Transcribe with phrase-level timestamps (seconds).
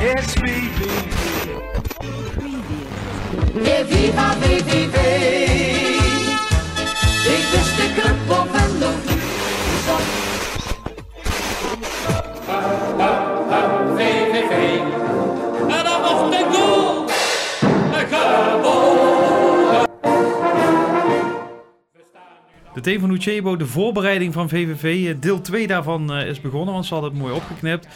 [0.00, 0.80] It's VVV.
[3.64, 4.96] E viva VVV.
[7.24, 8.16] Dit is de club.
[13.96, 14.80] VVV.
[15.68, 16.30] En dat was
[22.74, 25.06] de team van Uchebo, de voorbereiding van VVV.
[25.08, 27.86] eh, Deel 2 daarvan eh, is begonnen, want ze hadden het mooi opgeknipt.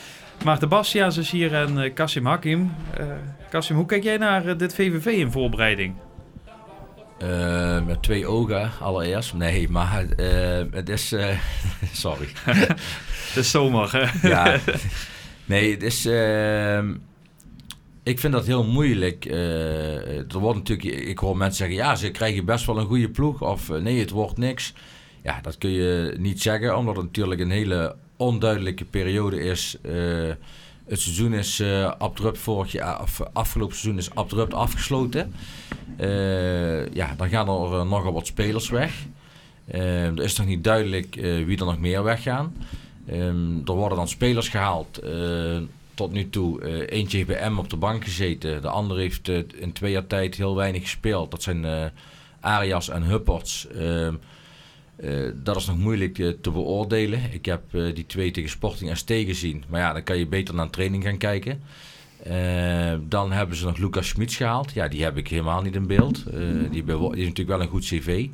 [0.44, 2.74] Maarten Bastiaans is hier en eh, Kassim Hakim.
[2.96, 3.06] Eh
[3.50, 5.94] Kassim, hoe kijk jij naar eh, dit VVV in voorbereiding?
[7.86, 9.34] Met twee ogen allereerst.
[9.34, 10.04] Nee, maar
[10.70, 11.14] het is...
[11.92, 12.28] sorry.
[13.28, 14.28] Het is zomer, hè?
[14.28, 14.58] ja.
[15.44, 16.06] Nee, het is...
[16.06, 16.94] ehm,
[18.02, 19.24] ik vind dat heel moeilijk.
[19.24, 21.06] Er wordt natuurlijk...
[21.06, 21.76] Ik hoor mensen zeggen...
[21.76, 23.42] Ja, ze krijgen best wel een goede ploeg.
[23.42, 24.74] Of nee, het wordt niks.
[25.22, 26.76] Ja, dat kun je niet zeggen.
[26.76, 29.76] Omdat het natuurlijk een hele onduidelijke periode is.
[29.82, 29.94] Eh,
[30.86, 33.00] het seizoen is uh, abrupt vorig.
[33.00, 35.32] Of afgelopen seizoen is abrupt afgesloten.
[35.96, 38.92] Eh, ja, dan gaan er eh, nogal wat spelers weg.
[39.64, 42.56] Eh, er is nog niet duidelijk eh, wie er nog meer weggaan.
[43.06, 44.98] Ehm, er worden dan spelers gehaald.
[44.98, 45.56] eh,
[45.94, 46.60] tot nu toe.
[46.60, 48.62] Eh, eentje heeft bij M op de bank gezeten.
[48.62, 51.30] De andere heeft eh, in twee jaar tijd heel weinig gespeeld.
[51.30, 51.84] Dat zijn eh,
[52.40, 53.66] Arias en Hupperts.
[53.68, 54.14] Ehm,
[54.96, 57.20] eh, dat is nog moeilijk eh, te beoordelen.
[57.32, 59.64] Ik heb eh, die twee tegen Sporting ST gezien.
[59.68, 61.62] Maar ja, dan kan je beter naar een training gaan kijken.
[63.08, 64.72] Dan hebben ze nog Lucas Schmitz gehaald.
[64.72, 66.24] Ja, die heb ik helemaal niet in beeld.
[66.70, 68.26] Die, is natuurlijk wel een goed cv.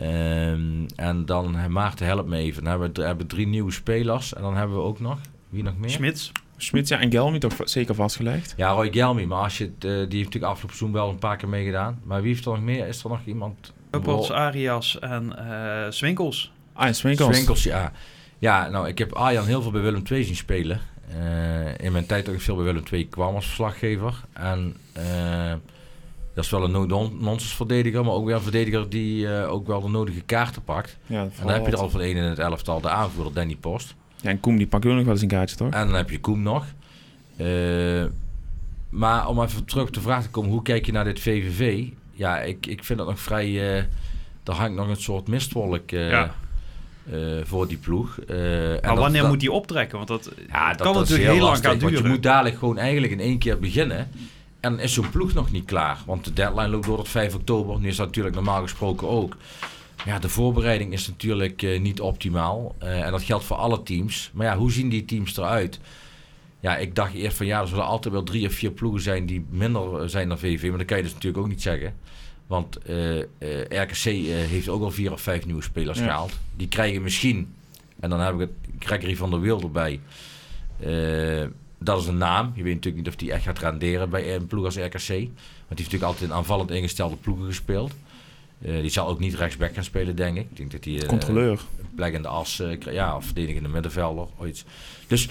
[0.00, 2.62] Ehm, en dan, Maarten, help me even.
[2.62, 4.34] Dan hebben we, hebben drie nieuwe spelers.
[4.34, 5.18] En dan hebben we ook nog...
[5.48, 5.90] Wie nog meer?
[5.90, 6.32] Smits.
[6.56, 8.54] Schmitz ja, en Gelmi toch zeker vastgelegd?
[8.56, 9.26] Ja, Roy Gelmi.
[9.26, 12.00] Maar als je die heeft natuurlijk afgelopen seizoen wel een paar keer meegedaan.
[12.04, 12.86] Maar wie heeft er nog meer?
[12.86, 13.72] Is er nog iemand?
[13.90, 16.52] Hupperts, Arias en eh Swinkels.
[16.72, 17.34] Ah, en Swinkels.
[17.34, 17.92] Swinkels, ja.
[18.38, 20.80] Ja, nou, ik heb Arjan heel veel bij Willem II zien spelen.
[21.08, 24.14] Eh, in mijn tijd dat ik veel bij Willem II kwam als verslaggever.
[24.32, 25.52] En eh,
[26.34, 29.80] dat is wel een no-nonsense verdediger, maar ook weer een verdediger die eh, ook wel
[29.80, 30.96] de nodige kaarten pakt.
[31.06, 33.56] Ja, En dan heb je er al van één in het elftal, de aanvoerder Danny
[33.56, 33.94] Post.
[34.20, 35.70] Ja, en Koem die pakt ook nog wel eens een kaartje, toch?
[35.70, 36.64] En dan heb je Koem nog.
[37.36, 38.04] Eh,
[38.88, 41.86] maar om even terug op de vraag te komen, hoe kijk je naar dit VVV?
[42.16, 43.58] Ja, ik, ik vind dat nog vrij...
[44.44, 46.34] er hangt nog een soort mistwolk eh, Ja.
[47.10, 48.18] eh, voor die ploeg.
[48.18, 49.96] Eh, en Maar wanneer dat- moet die optrekken?
[49.96, 52.02] Want dat ja, kan dat is natuurlijk heel lang gaan Want duren.
[52.02, 54.08] je moet dadelijk gewoon eigenlijk in één keer beginnen.
[54.60, 55.98] En is zo'n ploeg nog niet klaar.
[56.06, 57.80] Want de deadline loopt door tot 5 oktober.
[57.80, 59.36] Nu is dat natuurlijk normaal gesproken ook.
[60.04, 62.74] Ja, de voorbereiding is natuurlijk niet optimaal.
[62.78, 64.30] En dat geldt voor alle teams.
[64.34, 65.80] Maar ja, hoe zien die teams eruit?
[66.66, 69.26] Ja, ik dacht eerst van ja, er zullen altijd wel drie of vier ploegen zijn
[69.26, 70.68] die minder eh, zijn dan VV.
[70.68, 71.94] Maar dat kan je dus natuurlijk ook niet zeggen.
[72.46, 73.26] Want eh, eh,
[73.68, 74.02] RKC
[74.48, 76.04] heeft ook al vier of vijf nieuwe spelers Ja.
[76.04, 76.32] gehaald.
[76.56, 77.54] Die krijgen misschien,
[78.00, 80.00] en dan heb ik het Gregory van der Wiel erbij.
[81.78, 82.52] Dat is een naam.
[82.54, 85.08] Je weet natuurlijk niet of die echt gaat renderen bij een ploeg als RKC.
[85.08, 85.26] Want die
[85.68, 87.92] heeft natuurlijk altijd in aanvallend ingestelde ploegen gespeeld.
[88.58, 90.46] Die zal ook niet rechtsback gaan spelen, denk ik.
[90.50, 91.60] Ik denk dat hij eh, Controleur.
[91.94, 92.84] plek in de as, krijgt.
[92.92, 94.64] ja, of verdedigende middenvelder of iets.
[95.06, 95.28] Dus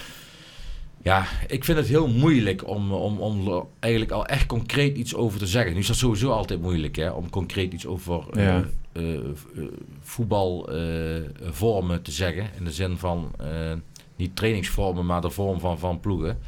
[1.05, 5.15] ja, ik vind het heel moeilijk om, om, om er eigenlijk al echt concreet iets
[5.15, 5.73] over te zeggen.
[5.73, 8.63] Nu is dat sowieso altijd moeilijk, hè, om concreet iets over eh, Ja.
[8.91, 9.63] eh, v- eh,
[10.01, 12.49] voetbalvormen te zeggen.
[12.57, 13.73] In de zin van eh,
[14.15, 16.39] niet trainingsvormen, maar de vorm van, van ploegen.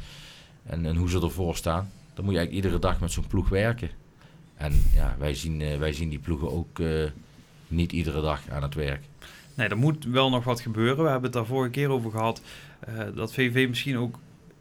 [0.66, 1.90] En, en hoe ze ervoor staan.
[2.14, 3.90] Dan moet je eigenlijk iedere dag met zo'n ploeg werken.
[4.56, 6.86] En ja, wij zien, eh, wij zien die ploegen ook eh,
[7.68, 9.02] niet iedere dag aan het werk.
[9.54, 10.96] Nee, er moet wel nog wat gebeuren.
[11.04, 12.40] We hebben het daar vorige keer over gehad.
[12.80, 14.18] eh, dat VV misschien ook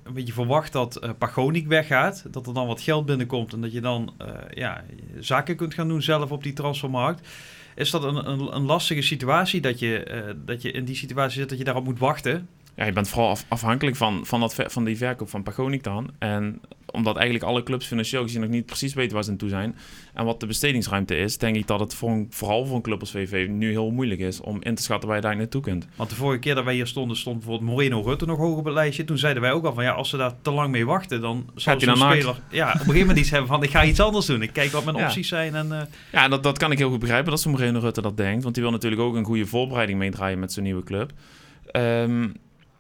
[0.08, 2.26] een beetje verwacht dat Pagonik weggaat.
[2.32, 4.84] Dat er dan wat geld binnenkomt en dat je dan eh, ja,
[5.20, 7.28] zaken kunt gaan doen zelf op die transfermarkt.
[7.76, 11.40] Is dat een, een, een lastige situatie dat je, eh, dat je in die situatie
[11.40, 12.48] zit dat je daarop moet wachten?
[12.76, 16.10] Ja, je bent vooral af- afhankelijk van, van, dat, van die verkoop van Pagonic dan.
[16.20, 16.62] En
[16.98, 19.76] omdat eigenlijk alle clubs financieel gezien nog niet precies weten waar ze aan toe zijn.
[20.14, 23.00] En wat de bestedingsruimte is, denk ik dat het voor een, vooral voor een club
[23.00, 25.88] als VV nu heel moeilijk is om in te schatten waar je daar naartoe kunt.
[25.96, 28.66] Want de vorige keer dat wij hier stonden, stond bijvoorbeeld Moreno Rutte nog hoog op
[28.66, 29.04] het lijstje.
[29.06, 31.50] Toen zeiden wij ook al van ja, als ze daar te lang mee wachten, dan
[31.64, 34.26] hij zo'n speler ja, op een gegeven moment iets hebben van ik ga iets anders
[34.26, 34.42] doen.
[34.42, 35.06] Ik kijk wat mijn Ja.
[35.06, 35.56] opties zijn.
[35.56, 35.82] En, eh,
[36.12, 38.44] Ja, dat, dat kan ik heel goed begrijpen dat zo'n Moreno Rutte dat denkt.
[38.44, 41.12] Want die wil natuurlijk ook een goede voorbereiding meedraaien met zijn nieuwe club.
[41.72, 42.28] Ehm,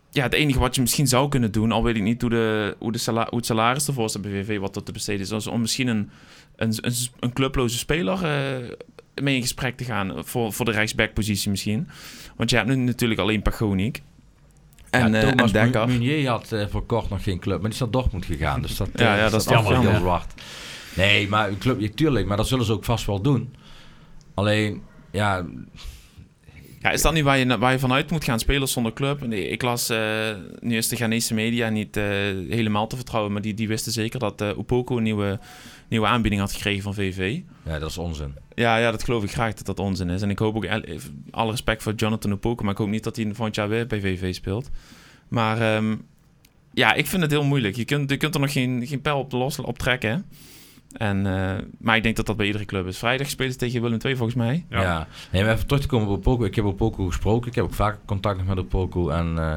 [0.10, 2.76] ja, het enige wat je misschien zou kunnen doen, al weet ik niet hoe, de,
[2.80, 5.48] hoe, de hoe het salaris ervoor staat bij VV, wat er te besteden is, is
[5.48, 6.10] om misschien een,
[6.56, 8.70] een, een, een clubloze speler eh,
[9.22, 11.88] mee in gesprek te gaan voor, voor de rechtsbackpositie misschien.
[12.36, 14.02] Want je hebt nu natuurlijk alleen Pagonic.
[14.90, 15.88] En, ja, eh, Thomas en Dekker.
[15.88, 18.62] Meunier had eh, voor kort nog geen club, maar die is naar Dortmund gegaan.
[18.62, 20.34] Dus dat, Ja, ja, dat is jammer, heel zwart.
[20.96, 23.56] Nee, maar een club, ja, tuurlijk, maar dat zullen ze ook vast wel doen.
[24.34, 24.82] Alleen,
[25.12, 25.46] ja,
[26.88, 29.26] Ja, is dat nu waar je, waar je vanuit moet gaan spelen zonder club?
[29.26, 30.30] Nee, ik las, eh,
[30.60, 32.04] nu is de Ghanese media niet eh,
[32.50, 35.40] helemaal te vertrouwen, maar die, die wisten zeker dat eh Upoko een nieuwe,
[35.88, 37.40] nieuwe aanbieding had gekregen van VV.
[37.64, 38.34] Ja, dat is onzin.
[38.54, 40.22] Ja, ja, dat geloof ik graag dat dat onzin is.
[40.22, 40.68] En ik hoop ook,
[41.32, 44.00] alle respect voor Jonathan Upoko, maar ik hoop niet dat hij volgend jaar weer bij
[44.00, 44.70] VV speelt.
[45.28, 45.96] Maar ehm,
[46.74, 47.76] ja, ik vind het heel moeilijk.
[47.76, 50.10] Je kunt, je kunt er nog geen, geen pijl op los op trekken.
[50.10, 50.18] hè.
[50.98, 52.98] En, eh, maar ik denk dat dat bij iedere club is.
[52.98, 54.66] Vrijdag spelen ze tegen Willem II volgens mij.
[54.70, 54.82] Ja.
[54.82, 55.08] Ja.
[55.32, 56.46] Nee, maar even terug te komen op Opoku.
[56.46, 57.48] Ik heb Opoku gesproken.
[57.50, 59.10] Ik heb ook vaak contact met Opoku.
[59.10, 59.54] En eh,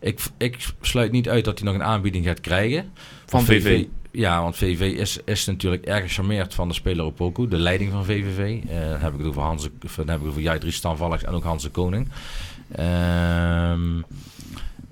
[0.00, 2.92] ik, ik sluit niet uit dat hij nog een aanbieding gaat krijgen.
[3.26, 3.84] Van VV.
[4.10, 7.48] Ja, want VV is, is natuurlijk erg gecharmeerd van de speler Opoku.
[7.48, 8.60] De leiding van VVV.
[8.68, 9.62] Eh, dan heb ik het over, Hans,
[9.96, 12.08] dan heb ik het over Stanvalks en ook Hans de Koning.
[12.72, 14.00] Ehm,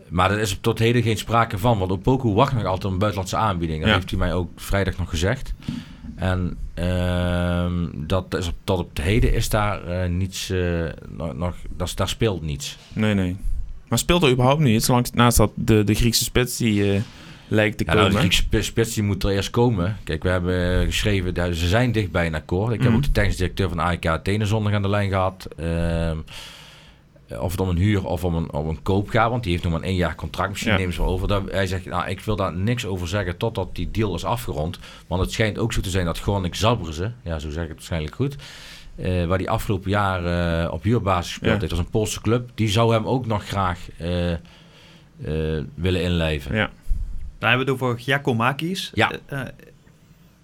[0.08, 1.79] maar er is tot heden geen sprake van.
[1.79, 3.79] Want Opoku wacht nog altijd op een buitenlandse aanbieding.
[3.81, 3.94] Dat Ja.
[3.94, 5.55] heeft hij mij ook vrijdag nog gezegd.
[6.20, 11.37] En ehm, dat is op, tot op het heden is daar eh, niets, eh, nog,
[11.37, 12.76] nog, dat daar speelt niets.
[12.93, 13.37] Nee, nee.
[13.88, 14.84] Maar speelt er überhaupt niet?
[14.84, 17.00] Zolang naast dat de, de Griekse spits die eh,
[17.49, 18.22] lijkt te Ja, nou, komen.
[18.22, 19.96] de Griekse sp- spits die moet er eerst komen.
[20.05, 22.72] Kijk, we hebben geschreven, dat ze zijn dicht bij een akkoord.
[22.72, 22.96] Ik heb Mhm.
[22.96, 25.49] ook de technisch directeur van AEK Athene zondag aan de lijn gehad.
[25.56, 26.17] Ehm,
[27.38, 29.65] of het om een huur of om een, om een koop gaat, want die heeft
[29.65, 30.50] nog maar een één jaar contract.
[30.50, 30.79] Misschien Ja.
[30.79, 31.29] nemen ze wel over.
[31.29, 34.79] Dat, hij zegt, nou, ik wil daar niks over zeggen totdat die deal is afgerond.
[35.06, 37.77] Want het schijnt ook zo te zijn dat Groningen Zabrze, ja, zo zeg ik het
[37.79, 38.37] waarschijnlijk goed,
[38.97, 40.25] eh, waar die afgelopen jaar
[40.65, 41.59] eh, op huurbasis gespeeld Ja.
[41.61, 44.38] heeft, als een Poolse club, die zou hem ook nog graag eh, eh,
[45.75, 46.55] willen inlijven.
[46.56, 46.71] Ja.
[47.38, 48.91] Dan hebben we het over Giacomakis.
[48.94, 49.11] Ja.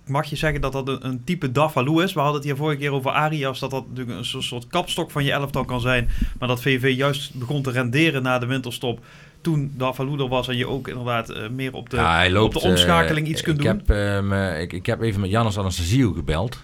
[0.07, 2.13] Mag je zeggen dat dat een, een type Dafalou is?
[2.13, 5.11] We hadden het hier vorige keer over Arias, dat dat natuurlijk een soort, soort kapstok
[5.11, 6.09] van je elftal kan zijn.
[6.39, 9.05] Maar dat VV juist begon te renderen na de winterstop.
[9.41, 12.57] Toen Dafalou er was en je ook inderdaad eh, meer op de, Ja, hij loopt,
[12.57, 13.77] op de omschakeling eh, iets kunt ik doen.
[13.77, 16.63] Heb, eh, me- ik, ik heb even met Jannes Anastasio gebeld.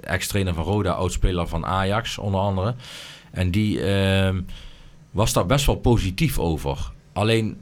[0.00, 2.74] Ex-trainer van Roda, oud-speler van Ajax onder andere.
[3.30, 4.40] En die ehm,
[5.10, 6.90] was daar best wel positief over.
[7.12, 7.60] Alleen,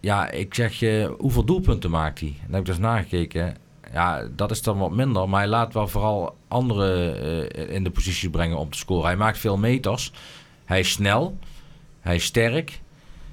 [0.00, 2.34] ja, ik zeg je, hoeveel doelpunten maakt hij?
[2.42, 3.56] Dan heb ik dus nagekeken.
[3.92, 5.28] Ja, dat is dan wat minder.
[5.28, 7.22] Maar hij laat wel vooral anderen
[7.52, 9.06] eh, in de positie brengen om te scoren.
[9.06, 10.12] Hij maakt veel meters.
[10.64, 11.38] Hij is snel.
[12.00, 12.80] Hij is sterk.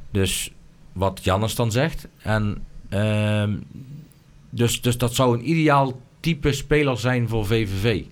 [0.09, 0.51] Dus
[0.93, 2.07] wat Jannes dan zegt.
[2.17, 3.55] En ehm,
[4.49, 8.03] dus, dus dat zou een ideaal type speler zijn voor VVV.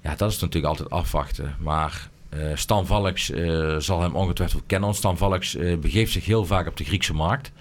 [0.00, 1.56] Ja, dat is natuurlijk altijd afwachten.
[1.58, 4.94] Maar eh Stan Valks eh, zal hem ongetwijfeld kennen.
[4.94, 7.52] Stan Valks begeeft zich heel vaak op de Griekse markt.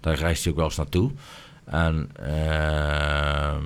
[0.00, 1.10] Daar reist hij ook wel eens naartoe.
[1.64, 3.64] En ehm,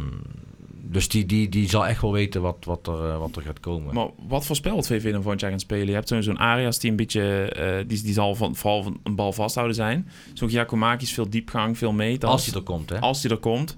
[0.91, 3.61] dus die, die, die zal echt wel weten wat, wat, er, eh, wat er gaat
[3.61, 3.95] komen.
[3.95, 5.87] Maar wat voor spel het VV dan volgend jaar gaan spelen?
[5.87, 7.43] Je hebt zo'n Arias die een beetje...
[7.43, 10.09] eh, die, die zal van, vooral van een bal vasthouden zijn.
[10.35, 12.33] Zo'n Giacomakis, veel diepgang, veel meters.
[12.33, 13.01] Als hij er komt, hè?
[13.01, 13.77] Als die er komt.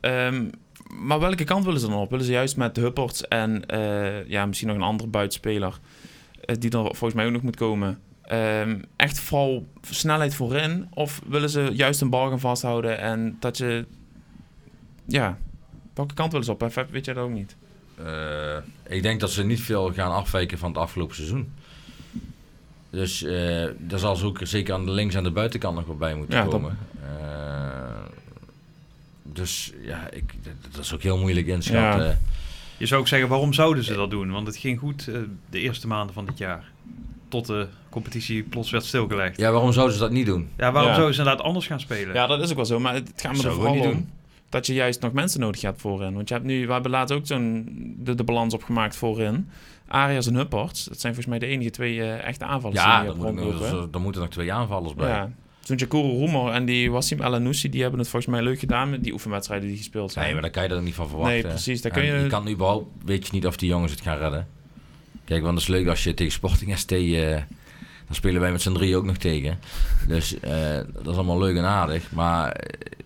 [0.00, 0.48] Ehm,
[1.00, 2.10] maar welke kant willen ze dan op?
[2.10, 5.78] Willen ze juist met Hupperts en eh, ja, misschien nog een andere buitenspeler...
[6.58, 7.98] die er volgens mij ook nog moet komen...
[8.28, 10.86] ehm, echt vooral snelheid voorin?
[10.94, 13.84] Of willen ze juist een bal gaan vasthouden en dat je...
[15.04, 15.38] Ja,
[15.94, 16.72] welke kant willen ze op?
[16.90, 17.56] Weet jij dat ook niet.
[18.04, 18.56] Eh,
[18.88, 21.52] ik denk dat ze niet veel gaan afwijken van het afgelopen seizoen.
[22.90, 25.96] Dus eh daar zal ze ook zeker aan de links- en de buitenkant nog wel
[25.96, 26.78] bij moeten Ja, komen.
[27.02, 28.04] Eh,
[29.22, 30.34] dus ja, ik,
[30.70, 32.20] dat- is ook heel moeilijk inschatten.
[32.76, 34.30] Je zou ook zeggen, waarom zouden ze dat doen?
[34.30, 35.04] Want het ging goed
[35.50, 36.70] de eerste maanden van dit jaar.
[37.28, 39.36] Tot de competitie plots werd stilgelegd.
[39.36, 40.48] Ja, waarom zouden ze dat niet doen?
[40.56, 40.94] waarom Ja.
[40.94, 42.14] zouden ze inderdaad anders gaan spelen?
[42.14, 42.80] Ja, dat is ook wel zo.
[42.80, 44.08] Maar het gaat me er vooral niet om doen.
[44.48, 46.14] dat je juist nog mensen nodig hebt voorin.
[46.14, 47.66] Want je hebt nu, we hebben laatst ook zo'n
[47.98, 49.48] de, de balans opgemaakt voorin.
[49.88, 53.08] Arias en Hupperts, dat zijn volgens mij de enige twee eh, echte aanvallers Ja, die
[53.08, 53.34] dan, moet
[53.90, 55.08] nog- moeten nog twee aanvallers bij.
[55.08, 55.30] Ja.
[55.60, 58.90] Zo'n Jakuru Roemer en die Wassim El Anoussi, die hebben het volgens mij leuk gedaan
[58.90, 60.24] met die oefenwedstrijden die gespeeld zijn.
[60.24, 61.34] Nee, maar daar kan je er ook niet van verwachten.
[61.34, 64.00] Nee, precies, daar kun je- je kan überhaupt, weet je niet of die jongens het
[64.00, 64.46] gaan redden.
[65.28, 67.36] Kijk, want dat is leuk als je tegen Sporting ST, eh
[68.06, 69.58] dan spelen wij met z'n drie ook nog tegen.
[70.06, 72.12] Dus eh, dat is allemaal leuk en aardig.
[72.12, 72.98] Maar eh,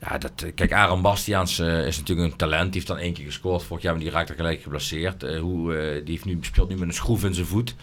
[0.00, 2.64] ja, dat, kijk, Aaron Bastiaans is natuurlijk een talent.
[2.64, 5.22] Die heeft dan één keer gescoord vorig jaar, maar die raakt er gelijk geblesseerd.
[5.38, 5.72] Hoe,
[6.04, 7.74] die heeft nu, speelt nu met een schroef in zijn voet.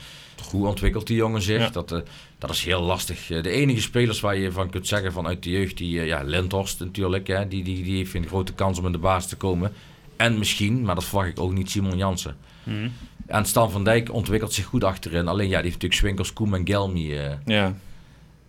[0.51, 1.60] Hoe ontwikkelt die jongen zich?
[1.60, 1.70] Ja.
[1.70, 2.03] Dat,
[2.38, 3.27] dat is heel lastig.
[3.27, 7.27] De enige spelers waar je van kunt zeggen vanuit de jeugd, die, ja, Lindhorst natuurlijk,
[7.27, 9.74] hè, die, die, die heeft een grote kans om in de baas te komen.
[10.15, 12.38] En misschien, maar dat verwacht ik ook niet, Simon Jansen.
[12.63, 12.89] Mhm.
[13.32, 15.28] En Stan van Dijk ontwikkelt zich goed achterin.
[15.28, 17.74] Alleen ja, die heeft natuurlijk Swinkels, Koem en Gelmi eh, Ja,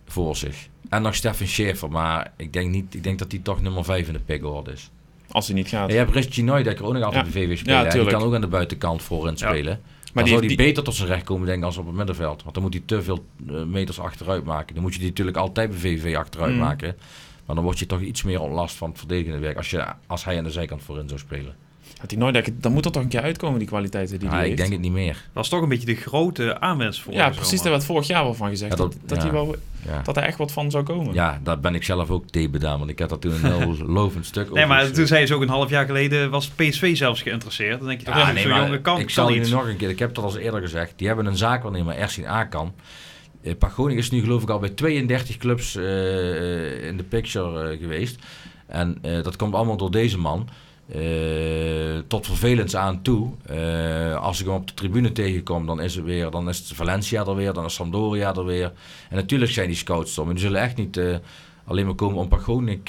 [0.05, 0.67] voor zich.
[0.89, 4.07] En nog Stefan Schäfer, maar ik denk, niet, ik denk dat hij toch nummer 5
[4.07, 4.89] in de pickord is.
[5.31, 5.87] als hij niet gaat.
[5.87, 7.31] En je hebt Rich Neudekker ook nog altijd Ja.
[7.31, 7.83] bij VV spelen.
[7.83, 9.81] Ja, die kan ook aan de buitenkant voorin spelen.
[9.83, 11.85] maar dan die, zou die die- beter tot zijn recht komen denk ik als op
[11.85, 12.41] het middenveld.
[12.43, 14.73] Want dan moet hij te veel eh, meters achteruit maken.
[14.73, 16.59] Dan moet je die natuurlijk altijd bij VV achteruit Mm.
[16.59, 16.95] maken.
[17.45, 20.25] Maar dan word je toch iets meer ontlast van het verdedigende werk als, je, als
[20.25, 21.55] hij aan de zijkant voorin zou spelen.
[21.99, 24.45] Had die nooit, dat moet er toch een keer uitkomen, die kwaliteiten die hij ik
[24.45, 24.57] heeft.
[24.57, 25.13] denk het niet meer.
[25.13, 28.23] Dat was toch een beetje de grote aanwens voor ja, precies, daar werd vorig jaar
[28.23, 28.71] wel van gezegd.
[28.71, 29.23] Ja, dat, dat- dat, ja.
[29.23, 30.01] hij wel, Ja.
[30.01, 31.13] dat er echt wat van zou komen.
[31.13, 33.75] Ja, daar ben ik zelf ook tegen bedaan, want ik had dat toen een heel
[33.99, 36.97] lovend stuk over Nee, maar toen zei ze ook een half jaar geleden, was PSV
[36.97, 37.79] zelfs geïnteresseerd.
[37.79, 39.89] Dan denk je toch, Ja, nee, zo'n maar kan, ik zal je nog een keer,
[39.89, 42.73] ik heb dat al eerder gezegd, die hebben een zaakwaarnemer, Ersin Akan.
[43.41, 47.79] Uh, Pagoni is nu geloof ik al bij 32 clubs eh, in de picture eh,
[47.79, 48.15] geweest.
[48.67, 50.49] En eh, dat komt allemaal door deze man.
[50.87, 53.31] Eh, tot vervelends aan toe.
[53.45, 57.25] Eh, als ik hem op de tribune tegenkom, dan is het weer, dan is Valencia
[57.25, 58.71] er weer, dan is Sampdoria er weer.
[59.09, 61.15] En natuurlijk zijn die scouts er, maar die zullen echt niet eh,
[61.65, 62.85] alleen maar komen om Pagonik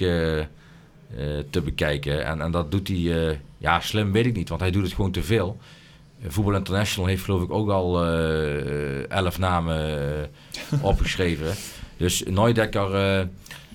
[1.50, 2.24] te bekijken.
[2.24, 5.10] En, en dat doet hij, ja, slim weet ik niet, want hij doet het gewoon
[5.10, 5.58] te veel.
[6.26, 8.04] Voetbal International heeft geloof ik ook al
[9.08, 10.30] elf namen
[10.80, 11.54] opgeschreven.
[11.96, 13.28] Dus Neudekker,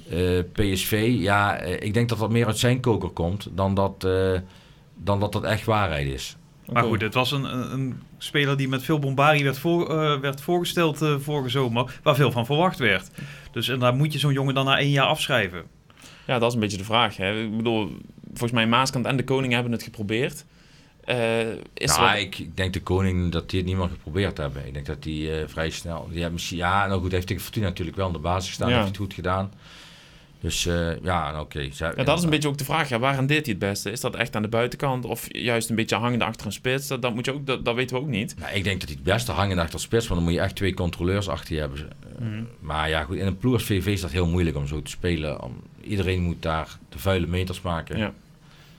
[0.09, 4.03] eh, PSV, ja, eh, ik denk dat dat meer uit zijn koker komt dan dat,
[4.03, 4.39] eh,
[4.95, 6.35] dan dat dat echt waarheid is.
[6.71, 10.19] Maar goed, het was een, een, een speler die met veel bombarie werd, voor, eh,
[10.19, 13.09] werd voorgesteld vorige zomer, waar veel van verwacht werd.
[13.51, 15.63] Dus en daar moet je zo'n jongen dan na één jaar afschrijven.
[16.27, 17.17] Ja, dat is een beetje de vraag.
[17.17, 17.41] Hè.
[17.41, 17.97] Ik bedoel,
[18.27, 20.45] volgens mij Maaskant en de Koning hebben het geprobeerd.
[21.03, 24.37] Eh, is Nou, wat- ik, ik denk de koning dat die het niet meer geprobeerd
[24.37, 24.67] hebben.
[24.67, 26.07] Ik denk dat die eh, vrij snel.
[26.11, 28.69] Die hebben, ja, nou goed, heeft tegen Fortuna natuurlijk wel in de basis gestaan.
[28.69, 28.75] Ja.
[28.75, 29.51] Heeft het goed gedaan.
[30.41, 31.69] Dus eh, ja, nou, oké.
[31.71, 32.89] Ja, dat is een beetje ook de vraag.
[32.89, 33.91] Ja, deed hij het beste?
[33.91, 36.87] Is dat echt aan de buitenkant of juist een beetje hangende achter een spits?
[36.87, 38.35] Dat, dat, moet je ook, dat, dat weten we ook niet.
[38.39, 40.55] Nou, ik denk dat hij het beste hangen achter spits, want dan moet je echt
[40.55, 41.79] twee controleurs achter je hebben.
[42.19, 42.25] Eh,
[42.59, 44.91] Maar ja, goed, in een ploeg als VV is dat heel moeilijk om zo te
[44.91, 45.43] spelen.
[45.43, 47.97] Om, iedereen moet daar de vuile meters maken.
[47.97, 48.13] Ja.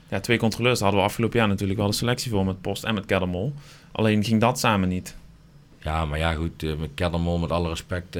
[0.09, 2.93] Ja, twee controleurs hadden we afgelopen jaar natuurlijk wel een selectie voor met Post en
[2.93, 3.53] met Keddermol.
[3.91, 5.15] Alleen ging dat samen niet.
[5.79, 8.15] Ja, maar ja, goed, eh, met Keddermol, met alle respect,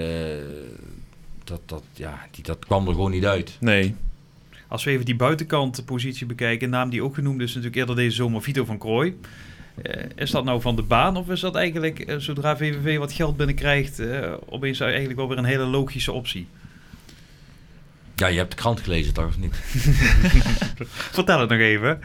[1.51, 3.57] dat, dat, ja, die, dat kwam er gewoon niet uit.
[3.59, 3.95] Nee.
[4.67, 8.15] Als we even die buitenkantpositie bekijken, een naam die ook genoemd is natuurlijk eerder deze
[8.15, 9.19] zomer Vito van Krooi.
[9.81, 13.13] Eh, is dat nou van de baan of is dat eigenlijk, eh, zodra VVV wat
[13.13, 16.47] geld binnenkrijgt, eh opeens eigenlijk wel weer een hele logische optie?
[18.15, 19.55] Ja, je hebt de krant gelezen, toch of niet?
[21.17, 21.99] Vertel het nog even.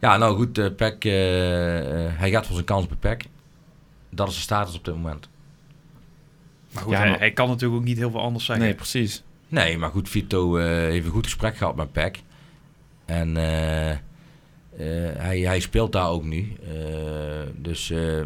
[0.00, 3.24] Ja, nou goed, eh Peck, hij gaat voor zijn kans bij Peck.
[4.10, 5.28] Dat is de status op dit moment.
[6.72, 8.64] Maar goed, Ja, hij, maar- hij kan natuurlijk ook niet heel veel anders zeggen.
[8.64, 9.22] Nee, precies.
[9.48, 12.20] Nee, maar goed, Vito eh, heeft een goed gesprek gehad met Peck.
[13.04, 13.96] En eh, eh,
[15.16, 16.52] hij, hij speelt daar ook nu.
[16.68, 16.72] Eh,
[17.56, 18.22] dus eh,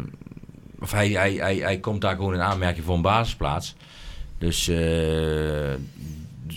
[0.79, 3.75] of hij, hij, hij, hij komt daar gewoon in aanmerking voor een basisplaats.
[4.37, 4.75] Dus eh,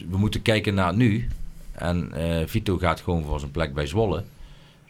[0.09, 1.29] we moeten kijken naar nu.
[1.73, 4.25] En eh, Vito gaat gewoon voor zijn plek bij Zwolle.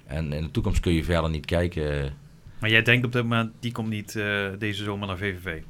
[0.06, 2.12] En in de toekomst kun je verder niet kijken.
[2.58, 5.60] Maar jij denkt op dit moment, die komt niet eh, deze zomer naar VVV.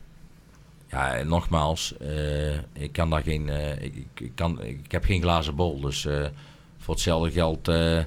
[0.90, 5.22] Ja, en nogmaals, eh, ik kan daar geen, eh, ik, ik- kan, ik heb geen
[5.22, 6.26] glazen bol, dus eh,
[6.78, 8.04] voor hetzelfde geld, eh, eh,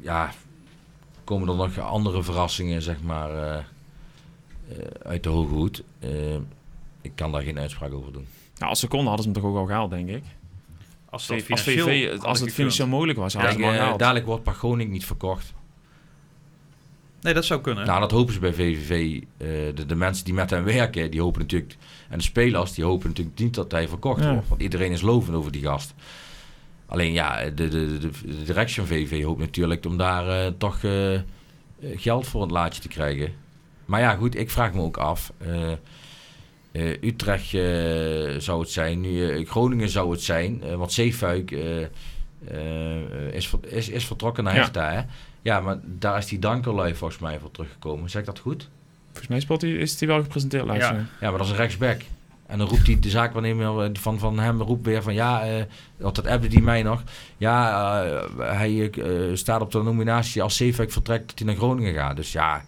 [0.00, 0.32] ja,
[1.24, 3.64] komen er nog andere verrassingen, zeg maar, eh, eh,
[5.02, 5.82] uit de hoge hoed.
[5.98, 6.34] Eh,
[7.00, 8.26] ik kan daar geen uitspraak over doen.
[8.54, 10.22] Ja, als ze konden hadden ze hem toch ook al gehaald, denk ik.
[10.24, 10.28] Als,
[11.10, 13.98] Als, dat VV, financieel als het financieel mogelijk was, hadden ze hem al gehaald.
[13.98, 15.52] dadelijk wordt Pagonik niet verkocht.
[17.20, 17.86] Nee, dat zou kunnen.
[17.86, 19.20] Nou, dat hopen ze bij VVV.
[19.36, 21.76] Eh, de, de mensen die met hem werken, die hopen natuurlijk...
[22.08, 24.32] En de spelers, die hopen natuurlijk niet dat hij verkocht Ja.
[24.32, 24.48] wordt.
[24.48, 25.94] Want iedereen is lovend over die gast.
[26.86, 30.82] Alleen ja, de, de, de, de directie van VVV hoopt natuurlijk om daar eh, toch
[30.84, 31.18] eh,
[31.96, 33.32] geld voor het laadje te krijgen.
[33.84, 35.32] Maar ja, goed, ik vraag me ook af.
[35.38, 35.72] eh,
[36.72, 40.76] eh, Utrecht eh, zou het zijn, nu, Groningen zou het zijn.
[40.76, 44.60] want Zeefuik eh, eh, is, is, is vertrokken naar Ja.
[44.60, 45.00] Hechta, hè?
[45.42, 48.10] Ja, maar daar is die Dankerlui volgens mij voor teruggekomen.
[48.10, 48.68] Zeg ik dat goed?
[49.06, 50.88] Volgens mij speelt hij, is hij wel gepresenteerd laatst.
[50.88, 51.06] Ja.
[51.20, 52.00] Ja, maar dat is een rechtsback.
[52.46, 55.62] En dan roept hij de zaakwaarnemer van, van hem roept weer van ja, eh
[55.96, 57.02] want dat appte die mij nog.
[57.36, 61.94] Ja, eh, hij eh, staat op de nominatie als Zeefuik vertrekt dat hij naar Groningen
[61.94, 62.16] gaat.
[62.16, 62.64] Dus ja,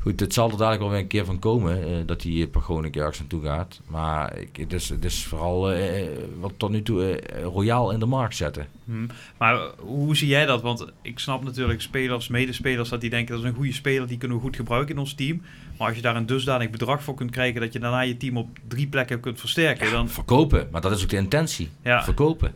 [0.00, 2.60] goed, het zal er dadelijk wel weer een keer van komen eh, dat hij per
[2.60, 3.80] Groningen ergens naartoe gaat.
[3.86, 6.06] Maar ik, het, is, het is vooral eh,
[6.40, 8.66] wat tot nu toe eh, royaal in de markt zetten.
[8.84, 9.06] Hm.
[9.38, 10.62] Maar hoe zie jij dat?
[10.62, 14.18] Want ik snap natuurlijk spelers, medespelers, dat die denken dat is een goede speler, die
[14.18, 15.42] kunnen we goed gebruiken in ons team.
[15.78, 18.36] Maar als je daar een dusdanig bedrag voor kunt krijgen dat je daarna je team
[18.36, 21.68] op drie plekken kunt versterken, dan Verkopen, maar dat is ook de intentie.
[21.82, 22.52] ja, Verkopen.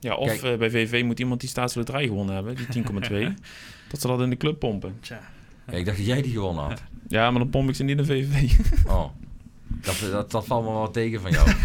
[0.00, 0.42] Ja, of Kijk.
[0.42, 3.34] eh, bij VV moet iemand die staatsloterij gewonnen hebben, die 10,2.
[3.90, 4.96] dat ze dat in de club pompen.
[5.00, 5.20] tja.
[5.66, 6.82] Ja, ik dacht dat jij die gewonnen had.
[7.08, 8.58] Ja, maar dan pomp ik ze niet in VV.
[8.86, 9.04] Oh,
[9.68, 11.48] dat, dat, dat valt me wel tegen van jou.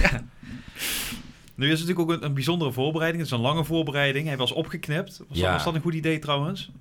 [1.55, 3.23] Nu is het natuurlijk ook een, een bijzondere voorbereiding.
[3.23, 4.27] Het is een lange voorbereiding.
[4.27, 5.21] Hij was opgeknipt.
[5.27, 5.43] Was, Ja.
[5.43, 6.71] dat, was dat een goed idee trouwens?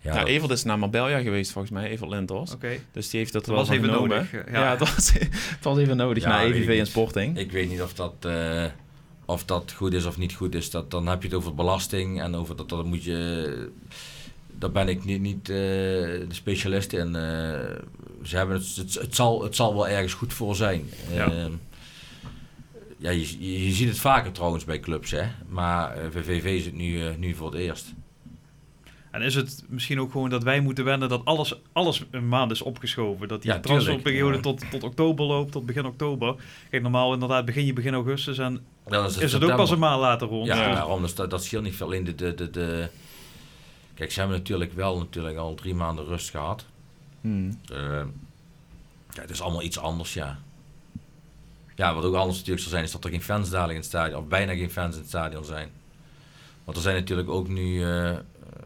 [0.00, 2.52] Ja, Ja, dat- Evert is naar Marbella geweest volgens mij, Evert Lentors.
[2.52, 2.76] Oké.
[2.92, 4.08] Dus die heeft dat, Dat wel was even genomen.
[4.08, 4.70] nodig, Ja, ja.
[4.70, 6.86] het, was, het was even nodig Ja, naar EVV en.
[6.86, 7.38] Sporting.
[7.38, 8.64] Ik weet niet of dat, eh,
[9.24, 12.20] of dat goed is of niet goed is, dat, dan heb je het over belasting
[12.22, 13.70] en over dat, dat moet je.
[14.58, 17.06] Daar ben ik niet, niet eh, de specialist in.
[17.16, 17.22] Eh,
[18.22, 20.90] ze hebben het, het, het zal, het zal wel ergens goed voor zijn.
[21.12, 21.30] Ja.
[21.30, 21.52] Ehm,
[23.04, 25.22] ja, je, je, ziet het vaker trouwens bij clubs, hè?
[25.48, 27.94] maar eh, VVV is het nu, eh, nu voor het eerst.
[29.10, 32.50] En is het misschien ook gewoon dat wij moeten wennen dat alles, alles een maand
[32.50, 33.28] is opgeschoven?
[33.28, 34.42] Dat die Ja, transferperiode ja.
[34.42, 36.34] tot, tot oktober loopt, tot begin oktober.
[36.70, 40.00] Kijk, normaal inderdaad begin je begin augustus en Dan is het ook pas een maand
[40.00, 40.46] later rond.
[40.46, 41.86] Ja, daarom dat, dat scheelt niet veel.
[41.86, 42.88] Alleen de, de, de, de...
[43.94, 46.66] Kijk, ze hebben natuurlijk wel natuurlijk al drie maanden rust gehad.
[47.20, 47.60] Hmm.
[47.72, 48.02] Eh,
[49.10, 50.38] ja, het is allemaal iets anders, ja.
[51.74, 53.90] Ja, wat ook anders natuurlijk zal zijn, is dat er geen fans dadelijk in het
[53.90, 55.70] stadion, of bijna geen fans in het stadion zijn.
[56.64, 58.10] Want er zijn natuurlijk ook nu, eh,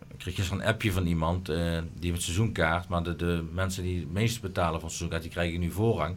[0.08, 3.44] ik kreeg gisteren een appje van iemand, eh, die heeft een seizoenkaart, maar de, de
[3.52, 6.16] mensen die het meeste betalen van seizoenkaart, die krijgen nu voorrang.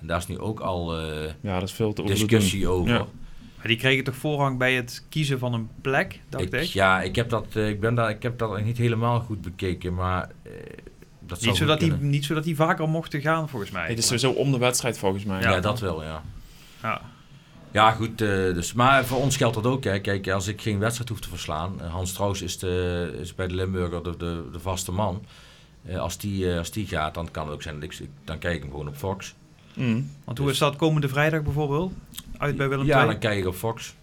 [0.00, 2.92] En daar is nu ook al eh, Ja, dat is veel te discussie over.
[2.92, 3.06] Ja.
[3.62, 6.52] Maar die kregen toch voorrang bij het kiezen van een plek, dacht ik?
[6.54, 9.40] Ik, ja, ik heb, dat, eh, ik, ben daar, ik heb dat niet helemaal goed
[9.40, 10.52] bekeken, maar eh,
[11.20, 13.88] dat zou Niet zodat, die, niet zodat die vaker mochten gaan, volgens mij.
[13.88, 15.40] Het is sowieso om de wedstrijd volgens mij.
[15.40, 16.22] Ja, dat wel, ja.
[16.82, 17.00] Ja.
[17.72, 18.20] Ja, goed.
[18.20, 19.84] eh, dus, maar voor ons geldt dat ook.
[19.84, 20.00] Hè.
[20.00, 21.80] Kijk, als ik geen wedstrijd hoef te verslaan.
[21.80, 25.24] Hans Trouws is, de, is bij de Limburger de, de, de vaste man.
[25.84, 28.08] Eh, als, die, eh, als die gaat, dan kan het ook zijn dat ik...
[28.24, 29.34] Dan kijk ik hem gewoon op Fox.
[29.74, 30.10] Hmm.
[30.24, 31.92] Want hoe is dat komende vrijdag bijvoorbeeld?
[32.42, 33.06] Uit bij Willem Ja, II?
[33.06, 33.94] dan kijk ik op Fox.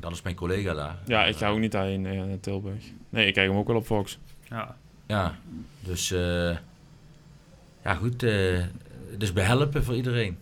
[0.00, 0.96] Dan is mijn collega daar.
[1.06, 2.84] Ja, ik ga ook niet daarheen eh, naar Tilburg.
[3.08, 4.18] Nee, ik kijk hem ook wel op Fox.
[4.50, 4.76] Ja.
[5.06, 5.38] Ja,
[5.80, 6.10] dus...
[6.10, 6.56] eh,
[7.84, 8.22] ja, goed.
[8.22, 8.58] eh,
[9.18, 10.36] is behelpen voor iedereen.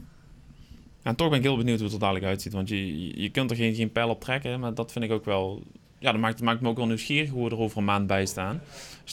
[1.03, 2.53] Ja, en toch ben ik heel benieuwd hoe het er dadelijk uitziet.
[2.53, 4.61] Want je, je- kunt er geen, geen pijl op trekken.
[4.61, 5.63] Maar dat vind ik ook wel...
[5.99, 8.27] Ja, dat maakt, maakt me ook wel nieuwsgierig hoe we er over een maand bij
[8.27, 8.61] staan.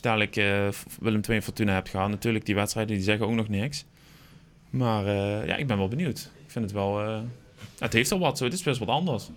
[0.02, 0.68] Dadelijk eh,
[1.00, 2.10] Willem II en Fortuna hebt gehad.
[2.10, 3.86] Natuurlijk, die wedstrijden die zeggen ook nog niks.
[4.70, 6.32] Maar eh, ja, ik ben wel benieuwd.
[6.46, 7.24] Ik vind het wel...
[7.80, 8.44] het heeft al wat zo.
[8.44, 9.30] Het is best wat anders.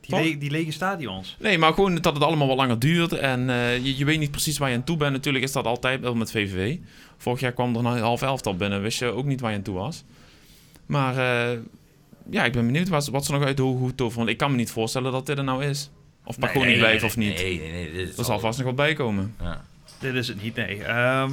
[0.00, 1.36] Die, le- die lege stadions.
[1.40, 3.12] Nee, maar gewoon dat het allemaal wat langer duurt.
[3.12, 5.12] En eh, je, je weet niet precies waar je aan toe bent.
[5.12, 6.76] Natuurlijk is dat altijd wel met VVV.
[7.16, 8.82] Vorig jaar kwam er een half elftal binnen.
[8.82, 10.04] Wist je ook niet waar je aan toe was.
[10.86, 11.16] Maar
[11.52, 11.58] eh,
[12.30, 14.18] ja, ik ben benieuwd wat, wat ze nog uit de hoge hoed toveren.
[14.18, 15.90] Want ik kan me niet voorstellen dat dit er nou is.
[16.24, 17.34] Of Nee, Pagoni nee, blijft of niet.
[17.34, 17.92] Nee, nee, nee.
[17.92, 19.34] Dit is Er zal al- vast nog wat bij komen.
[19.40, 19.64] Ja.
[19.98, 20.84] Dit is het niet, nee.
[20.84, 21.32] Ehm,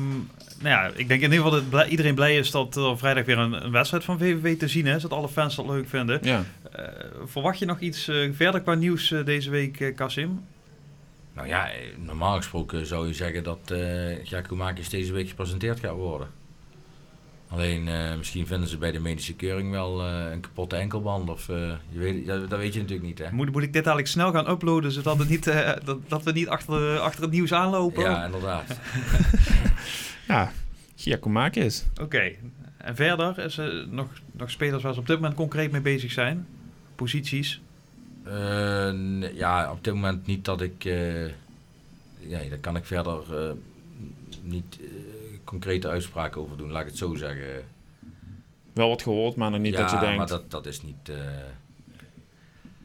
[0.59, 3.37] nou ja, ik denk in ieder geval dat iedereen blij is dat er vrijdag weer
[3.37, 5.01] een, een wedstrijd van VVV te zien is.
[5.01, 6.19] Dat alle fans dat leuk vinden.
[6.21, 6.43] Ja.
[6.71, 6.83] Eh,
[7.25, 10.45] verwacht je nog iets eh, verder qua nieuws eh, deze week, Kasim?
[11.33, 13.79] Nou ja, normaal gesproken zou je zeggen dat eh
[14.23, 16.27] Giacomakis deze week gepresenteerd gaat worden.
[17.53, 21.29] Alleen eh, misschien vinden ze bij de medische keuring wel eh, een kapotte enkelband.
[21.29, 23.31] Of, eh, je weet, dat, dat weet je natuurlijk niet, hè?
[23.31, 26.31] Moet, moet ik dit eigenlijk snel gaan uploaden, zodat het niet, eh, dat, dat we
[26.31, 28.03] niet achter, achter het nieuws aanlopen?
[28.03, 28.65] Ja, inderdaad.
[30.27, 30.51] Ja,
[30.95, 31.85] Giacomakis.
[32.01, 32.31] Oké.
[32.77, 36.11] En verder, is er nog, nog spelers waar ze op dit moment concreet mee bezig
[36.11, 36.47] zijn?
[36.95, 37.61] Posities?
[38.23, 40.85] Eh, ja, op dit moment niet dat ik...
[40.85, 41.25] eh
[42.27, 43.51] ja, daar kan ik verder eh,
[44.41, 44.87] niet eh,
[45.53, 47.63] concrete uitspraken over doen, laat ik het zo zeggen.
[48.73, 50.17] Wel wat gehoord, maar nog niet ja, dat je denkt.
[50.17, 51.15] maar dat, dat is niet, eh,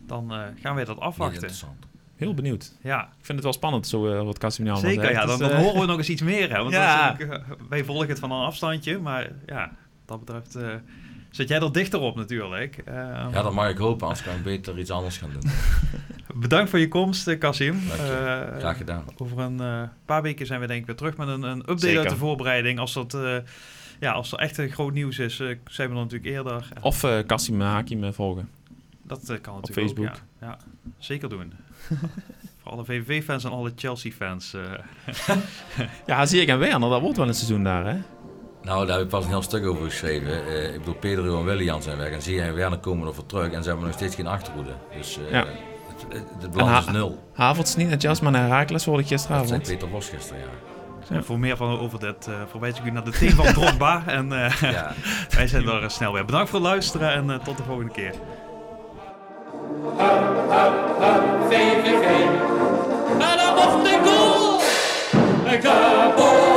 [0.07, 1.35] Dan eh, gaan wij dat niet afwachten.
[1.35, 1.87] interessant.
[2.17, 2.73] Heel benieuwd.
[2.83, 5.11] Ja, Ik vind het wel spannend, zo eh, wat Casimir zeker.
[5.11, 6.51] Ja, dan, Dus, dan horen we nog eens iets meer.
[6.51, 6.59] Hè?
[6.59, 7.13] Want Ja.
[7.13, 8.99] dat is ook, wij volgen het van een afstandje.
[8.99, 9.71] Maar ja,
[10.07, 10.75] wat dat betreft eh,
[11.39, 12.77] zit jij er dichter op natuurlijk.
[12.85, 12.95] Eh,
[13.33, 15.51] Ja, dat mag ik hopen, anders kan ik beter iets anders gaan doen.
[16.41, 17.75] Bedankt voor je komst, eh, Kasim.
[17.91, 17.99] Eh,
[18.59, 19.05] Graag gedaan.
[19.17, 21.79] Over een eh, paar weken zijn we denk ik weer terug met een, een update
[21.81, 21.99] Zeker.
[22.01, 22.79] uit de voorbereiding.
[22.79, 23.37] Als, dat, eh,
[24.01, 26.69] ja, als er echt een groot nieuws is, zijn we dan natuurlijk eerder.
[26.81, 28.49] Of eh Kasim Hakim volgen.
[29.03, 30.07] Dat kan natuurlijk Facebook.
[30.07, 30.47] ook, ja.
[30.47, 30.59] ja.
[30.99, 31.53] Zeker doen.
[32.63, 34.55] voor alle VVV-fans en alle Chelsea-fans.
[34.55, 35.37] eh.
[36.07, 37.99] Ja, zie ik en Werner, dat wordt wel een seizoen daar, hè?
[38.63, 40.37] Nou, daar heb ik pas een heel stuk over geschreven.
[40.73, 42.11] Ik bedoel, Pedro en Willian zijn weg.
[42.11, 43.53] En zie en Werner komen ervoor terug.
[43.53, 44.71] En ze hebben nog steeds geen achterhoede.
[44.97, 47.19] Dus het, het, is nul.
[47.33, 49.51] Havertz niet naar maar naar Herakles hoorde ik gisteravond.
[49.51, 50.43] Dat Peter Bos gisteren,
[51.11, 51.23] ja.
[51.23, 54.03] Voor meer van over dit uh, verwijs ik u naar de team van Drogba.
[54.07, 54.29] en
[54.61, 54.93] ja.
[55.31, 56.25] wij zijn er snel weer.
[56.25, 58.15] Bedankt voor het luisteren en tot de volgende keer.
[66.21, 66.48] En!